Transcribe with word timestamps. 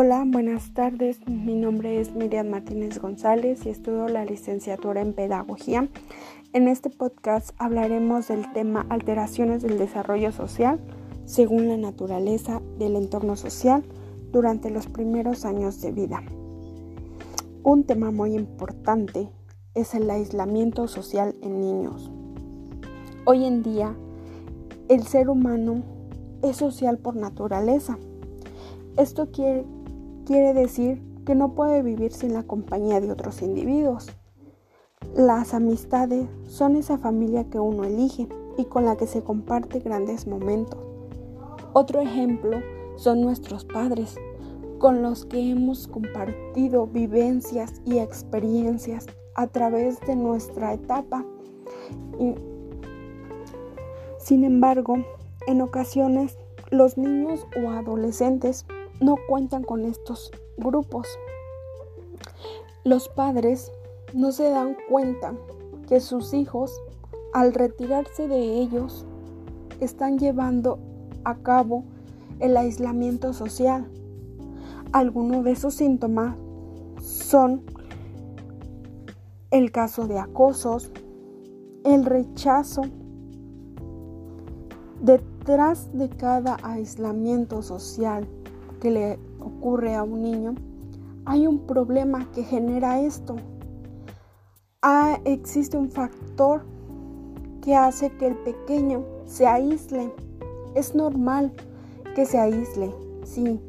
Hola, 0.00 0.22
buenas 0.24 0.74
tardes. 0.74 1.18
Mi 1.26 1.56
nombre 1.56 2.00
es 2.00 2.14
Miriam 2.14 2.46
Martínez 2.46 3.00
González 3.00 3.66
y 3.66 3.70
estudio 3.70 4.06
la 4.06 4.24
licenciatura 4.24 5.00
en 5.00 5.12
Pedagogía. 5.12 5.88
En 6.52 6.68
este 6.68 6.88
podcast 6.88 7.50
hablaremos 7.58 8.28
del 8.28 8.52
tema 8.52 8.86
alteraciones 8.90 9.60
del 9.60 9.76
desarrollo 9.76 10.30
social 10.30 10.78
según 11.24 11.66
la 11.66 11.76
naturaleza 11.76 12.62
del 12.78 12.94
entorno 12.94 13.34
social 13.34 13.82
durante 14.30 14.70
los 14.70 14.86
primeros 14.86 15.44
años 15.44 15.80
de 15.80 15.90
vida. 15.90 16.22
Un 17.64 17.82
tema 17.82 18.12
muy 18.12 18.36
importante 18.36 19.28
es 19.74 19.94
el 19.94 20.08
aislamiento 20.08 20.86
social 20.86 21.34
en 21.42 21.60
niños. 21.60 22.08
Hoy 23.24 23.44
en 23.46 23.64
día, 23.64 23.96
el 24.88 25.02
ser 25.02 25.28
humano 25.28 25.82
es 26.44 26.54
social 26.54 26.98
por 26.98 27.16
naturaleza. 27.16 27.98
Esto 28.96 29.30
quiere, 29.30 29.64
quiere 30.28 30.52
decir 30.52 31.02
que 31.24 31.34
no 31.34 31.54
puede 31.54 31.82
vivir 31.82 32.12
sin 32.12 32.34
la 32.34 32.42
compañía 32.42 33.00
de 33.00 33.10
otros 33.10 33.40
individuos. 33.40 34.08
Las 35.16 35.54
amistades 35.54 36.28
son 36.44 36.76
esa 36.76 36.98
familia 36.98 37.48
que 37.48 37.58
uno 37.58 37.84
elige 37.84 38.28
y 38.58 38.66
con 38.66 38.84
la 38.84 38.96
que 38.96 39.06
se 39.06 39.22
comparte 39.22 39.80
grandes 39.80 40.26
momentos. 40.26 40.78
Otro 41.72 42.02
ejemplo 42.02 42.58
son 42.96 43.22
nuestros 43.22 43.64
padres, 43.64 44.16
con 44.78 45.00
los 45.00 45.24
que 45.24 45.50
hemos 45.50 45.88
compartido 45.88 46.86
vivencias 46.86 47.80
y 47.86 47.98
experiencias 47.98 49.06
a 49.34 49.46
través 49.46 49.98
de 50.02 50.14
nuestra 50.14 50.74
etapa. 50.74 51.24
sin 54.18 54.44
embargo, 54.44 54.96
en 55.46 55.62
ocasiones 55.62 56.36
los 56.70 56.98
niños 56.98 57.46
o 57.56 57.70
adolescentes 57.70 58.66
no 59.00 59.16
cuentan 59.28 59.62
con 59.62 59.84
estos 59.84 60.30
grupos. 60.56 61.06
Los 62.84 63.08
padres 63.08 63.72
no 64.14 64.32
se 64.32 64.50
dan 64.50 64.76
cuenta 64.88 65.34
que 65.88 66.00
sus 66.00 66.34
hijos, 66.34 66.80
al 67.32 67.52
retirarse 67.54 68.28
de 68.28 68.60
ellos, 68.60 69.06
están 69.80 70.18
llevando 70.18 70.78
a 71.24 71.36
cabo 71.36 71.84
el 72.40 72.56
aislamiento 72.56 73.32
social. 73.32 73.88
Algunos 74.92 75.44
de 75.44 75.52
esos 75.52 75.74
síntomas 75.74 76.36
son 77.00 77.62
el 79.50 79.70
caso 79.72 80.06
de 80.06 80.18
acosos, 80.18 80.90
el 81.84 82.04
rechazo, 82.04 82.82
Detrás 85.00 85.96
de 85.96 86.08
cada 86.08 86.56
aislamiento 86.64 87.62
social 87.62 88.26
que 88.80 88.90
le 88.90 89.18
ocurre 89.40 89.94
a 89.94 90.02
un 90.02 90.22
niño, 90.22 90.54
hay 91.24 91.46
un 91.46 91.66
problema 91.66 92.30
que 92.32 92.42
genera 92.42 93.00
esto. 93.00 93.36
Ah, 94.82 95.18
existe 95.24 95.76
un 95.76 95.90
factor 95.90 96.62
que 97.62 97.74
hace 97.74 98.10
que 98.16 98.28
el 98.28 98.36
pequeño 98.36 99.04
se 99.26 99.46
aísle. 99.46 100.12
Es 100.74 100.94
normal 100.94 101.52
que 102.14 102.24
se 102.24 102.38
aísle, 102.38 102.94
sí. 103.24 103.60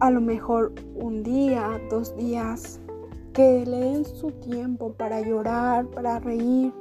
A 0.00 0.10
lo 0.10 0.20
mejor 0.20 0.72
un 0.94 1.22
día, 1.22 1.80
dos 1.90 2.16
días, 2.16 2.80
que 3.32 3.64
le 3.66 3.80
den 3.80 4.04
su 4.04 4.30
tiempo 4.30 4.92
para 4.92 5.20
llorar, 5.20 5.86
para 5.86 6.20
reír, 6.20 6.72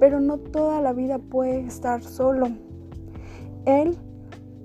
pero 0.00 0.20
no 0.20 0.38
toda 0.38 0.80
la 0.80 0.92
vida 0.92 1.18
puede 1.18 1.60
estar 1.60 2.02
solo. 2.02 2.48
Él 3.64 3.96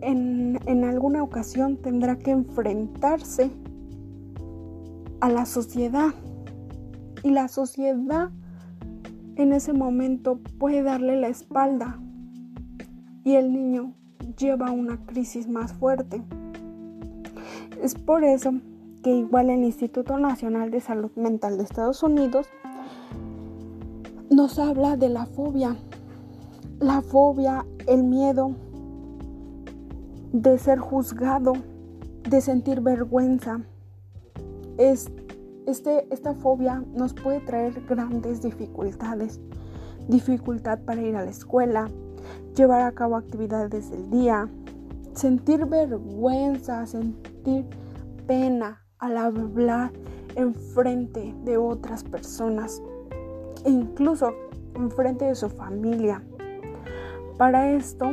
en, 0.01 0.83
alguna 0.83 1.23
ocasión 1.23 1.77
tendrá 1.77 2.17
que 2.17 2.31
enfrentarse 2.31 3.51
a 5.19 5.29
la 5.29 5.45
sociedad 5.45 6.13
y 7.23 7.31
la 7.31 7.47
sociedad 7.47 8.29
en 9.35 9.53
ese 9.53 9.73
momento 9.73 10.39
puede 10.59 10.83
darle 10.83 11.19
la 11.19 11.27
espalda 11.27 11.99
y 13.23 13.35
el 13.35 13.51
niño 13.51 13.93
lleva 14.37 14.71
una 14.71 14.97
crisis 15.05 15.47
más 15.47 15.73
fuerte. 15.73 16.21
Es 17.81 17.95
por 17.95 18.23
eso 18.23 18.53
que 19.03 19.15
igual 19.15 19.49
el 19.49 19.63
Instituto 19.63 20.17
Nacional 20.17 20.71
de 20.71 20.79
Salud 20.79 21.11
Mental 21.15 21.57
de 21.57 21.63
Estados 21.63 22.01
Unidos 22.03 22.47
nos 24.29 24.59
habla 24.59 24.97
de 24.97 25.09
la 25.09 25.25
fobia. 25.25 25.75
La 26.79 27.01
fobia, 27.01 27.65
el 27.87 28.03
miedo 28.03 28.55
de 30.31 30.57
ser 30.57 30.79
juzgado, 30.79 31.53
de 32.29 32.41
sentir 32.41 32.81
vergüenza. 32.81 33.61
Es, 34.77 35.11
este, 35.65 36.07
esta 36.13 36.33
fobia 36.33 36.83
nos 36.93 37.13
puede 37.13 37.39
traer 37.41 37.81
grandes 37.87 38.41
dificultades. 38.41 39.39
Dificultad 40.07 40.79
para 40.79 41.01
ir 41.01 41.15
a 41.15 41.23
la 41.23 41.31
escuela, 41.31 41.89
llevar 42.55 42.81
a 42.81 42.91
cabo 42.91 43.15
actividades 43.15 43.89
del 43.89 44.09
día, 44.09 44.49
sentir 45.13 45.65
vergüenza, 45.65 46.85
sentir 46.85 47.65
pena 48.25 48.85
al 48.99 49.17
hablar 49.17 49.91
en 50.35 50.53
frente 50.53 51.35
de 51.43 51.57
otras 51.57 52.03
personas 52.03 52.81
incluso 53.65 54.33
en 54.75 54.91
frente 54.91 55.25
de 55.25 55.35
su 55.35 55.49
familia. 55.49 56.23
Para 57.37 57.71
esto 57.71 58.11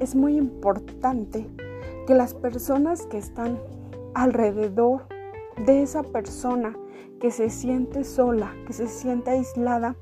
es 0.00 0.14
muy 0.14 0.36
importante 0.36 1.46
que 2.06 2.14
las 2.14 2.34
personas 2.34 3.06
que 3.06 3.18
están 3.18 3.58
alrededor 4.14 5.02
de 5.64 5.82
esa 5.82 6.02
persona 6.02 6.76
que 7.20 7.30
se 7.30 7.50
siente 7.50 8.04
sola, 8.04 8.54
que 8.66 8.72
se 8.72 8.86
siente 8.86 9.30
aislada, 9.30 9.96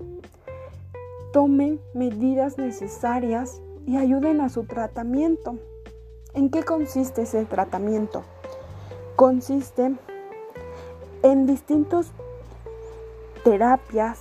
tomen 1.33 1.81
medidas 1.95 2.59
necesarias 2.59 3.61
y 3.87 3.97
ayuden 3.97 4.41
a 4.41 4.49
su 4.49 4.65
tratamiento. 4.65 5.59
¿En 6.35 6.51
qué 6.51 6.62
consiste 6.62 7.23
ese 7.23 7.45
tratamiento? 7.47 8.23
Consiste 9.17 9.95
en 11.23 11.47
distintas 11.47 12.11
terapias, 13.45 14.21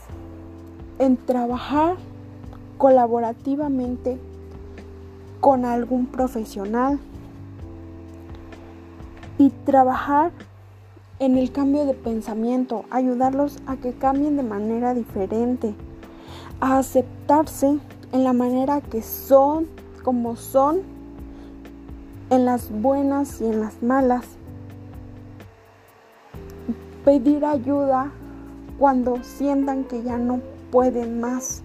en 1.00 1.18
trabajar 1.18 1.98
colaborativamente 2.78 4.18
con 5.46 5.64
algún 5.64 6.08
profesional 6.08 6.98
y 9.38 9.52
trabajar 9.52 10.32
en 11.20 11.38
el 11.38 11.52
cambio 11.52 11.86
de 11.86 11.94
pensamiento, 11.94 12.86
ayudarlos 12.90 13.60
a 13.68 13.76
que 13.76 13.94
cambien 13.94 14.38
de 14.38 14.42
manera 14.42 14.96
diferente, 14.96 15.76
a 16.62 16.80
aceptarse 16.80 17.78
en 18.12 18.24
la 18.24 18.34
manera 18.34 18.82
que 18.82 19.04
son, 19.04 19.68
como 20.04 20.36
son, 20.36 20.82
en 22.32 22.46
las 22.46 22.72
buenas 22.72 23.40
y 23.40 23.46
en 23.46 23.60
las 23.60 23.84
malas. 23.84 24.26
Pedir 27.04 27.46
ayuda 27.46 28.12
cuando 28.80 29.24
sientan 29.24 29.84
que 29.84 30.02
ya 30.02 30.18
no 30.18 30.40
pueden 30.72 31.22
más. 31.22 31.62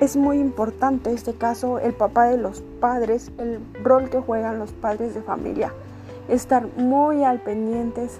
Es 0.00 0.16
muy 0.16 0.38
importante 0.38 1.12
este 1.12 1.34
caso 1.34 1.78
el 1.78 1.94
papá 1.94 2.26
de 2.26 2.36
los 2.36 2.62
padres, 2.80 3.30
el 3.38 3.60
rol 3.82 4.10
que 4.10 4.18
juegan 4.18 4.58
los 4.58 4.72
padres 4.72 5.14
de 5.14 5.22
familia. 5.22 5.72
Estar 6.28 6.66
muy 6.76 7.22
al 7.22 7.40
pendientes 7.40 8.18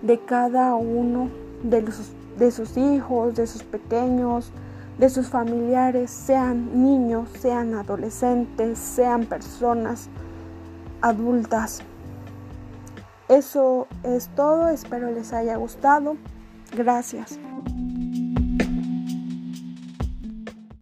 de 0.00 0.18
cada 0.18 0.74
uno 0.74 1.28
de, 1.62 1.84
de 2.38 2.50
sus 2.50 2.76
hijos, 2.76 3.34
de 3.34 3.46
sus 3.46 3.62
pequeños, 3.62 4.52
de 4.98 5.10
sus 5.10 5.28
familiares, 5.28 6.10
sean 6.10 6.82
niños, 6.82 7.28
sean 7.40 7.74
adolescentes, 7.74 8.78
sean 8.78 9.26
personas 9.26 10.08
adultas. 11.00 11.82
Eso 13.28 13.86
es 14.02 14.28
todo, 14.34 14.68
espero 14.68 15.10
les 15.10 15.32
haya 15.32 15.56
gustado. 15.56 16.16
Gracias. 16.76 17.38